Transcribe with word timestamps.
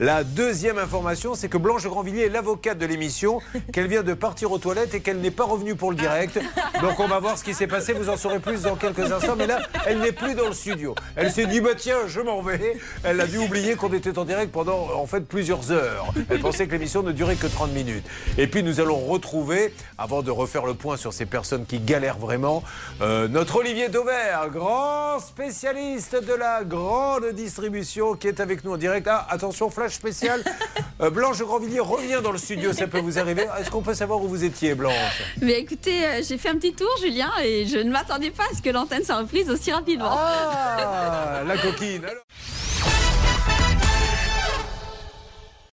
La 0.00 0.24
deuxième 0.24 0.78
information, 0.78 1.36
c'est 1.36 1.48
que 1.48 1.56
Blanche 1.56 1.86
Grandvilliers 1.86 2.22
est 2.22 2.28
l'avocate 2.28 2.78
de 2.78 2.86
l'émission, 2.86 3.40
qu'elle 3.72 3.86
vient 3.86 4.02
de 4.02 4.12
partir 4.12 4.50
aux 4.50 4.58
toilettes 4.58 4.92
et 4.92 5.00
qu'elle 5.00 5.18
n'est 5.18 5.30
pas 5.30 5.44
revenue 5.44 5.76
pour 5.76 5.92
le 5.92 5.96
direct. 5.96 6.40
Donc 6.80 6.98
on 6.98 7.06
va 7.06 7.20
voir 7.20 7.38
ce 7.38 7.44
qui 7.44 7.54
s'est 7.54 7.68
passé, 7.68 7.92
vous 7.92 8.08
en 8.08 8.16
saurez 8.16 8.40
plus 8.40 8.62
dans 8.62 8.74
quelques 8.74 9.12
instants. 9.12 9.36
Mais 9.38 9.46
là, 9.46 9.60
elle 9.86 10.00
n'est 10.00 10.10
plus 10.10 10.34
dans 10.34 10.48
le 10.48 10.52
studio. 10.52 10.96
Elle 11.14 11.30
s'est 11.30 11.46
dit, 11.46 11.60
bah 11.60 11.76
tiens, 11.76 12.08
je 12.08 12.20
m'en 12.20 12.42
vais. 12.42 12.76
Elle 13.04 13.20
a 13.20 13.26
dû 13.28 13.38
oublier 13.38 13.76
qu'on 13.76 13.92
était 13.92 14.18
en 14.18 14.24
direct 14.24 14.50
pendant 14.50 14.88
en 14.96 15.06
fait 15.06 15.20
plusieurs 15.20 15.70
heures. 15.70 16.12
Elle 16.28 16.40
pensait 16.40 16.66
que 16.66 16.72
l'émission 16.72 17.04
ne 17.04 17.12
durait 17.12 17.36
que 17.36 17.46
30 17.46 17.72
minutes. 17.72 18.04
Et 18.36 18.48
puis 18.48 18.64
nous 18.64 18.80
allons 18.80 18.98
retrouver, 18.98 19.72
avant 19.96 20.22
de 20.22 20.32
refaire 20.32 20.66
le 20.66 20.74
point 20.74 20.96
sur 20.96 21.12
ces 21.12 21.26
personnes 21.26 21.66
qui 21.66 21.78
galèrent 21.78 22.18
vraiment, 22.18 22.64
euh, 23.00 23.28
notre 23.28 23.56
Olivier 23.56 23.90
Dauvert, 23.90 24.50
grand 24.50 25.20
spécialiste 25.20 26.16
de 26.16 26.34
la 26.34 26.64
grande 26.64 27.26
distribution 27.26 28.14
qui 28.14 28.26
est 28.26 28.40
avec 28.40 28.64
nous 28.64 28.72
en 28.72 28.76
direct. 28.76 29.06
Ah, 29.08 29.24
attention, 29.30 29.70
flash 29.70 29.83
spécial. 29.92 30.42
Euh, 31.00 31.10
Blanche 31.10 31.38
Grandvilliers 31.42 31.80
revient 31.80 32.20
dans 32.22 32.30
le 32.30 32.38
studio, 32.38 32.72
ça 32.72 32.86
peut 32.86 33.00
vous 33.00 33.18
arriver. 33.18 33.48
Est-ce 33.58 33.68
qu'on 33.68 33.82
peut 33.82 33.94
savoir 33.94 34.22
où 34.22 34.28
vous 34.28 34.44
étiez, 34.44 34.76
Blanche? 34.76 34.94
Mais 35.42 35.54
écoutez, 35.58 36.06
euh, 36.06 36.22
j'ai 36.26 36.38
fait 36.38 36.50
un 36.50 36.54
petit 36.54 36.72
tour, 36.72 36.88
Julien, 37.02 37.32
et 37.42 37.66
je 37.66 37.78
ne 37.78 37.90
m'attendais 37.90 38.30
pas 38.30 38.44
à 38.44 38.54
ce 38.56 38.62
que 38.62 38.70
l'antenne 38.70 39.02
soit 39.04 39.16
reprise 39.16 39.50
aussi 39.50 39.72
rapidement. 39.72 40.16
Ah, 40.16 41.42
la 41.44 41.58
coquine. 41.58 42.04
Alors- 42.04 42.22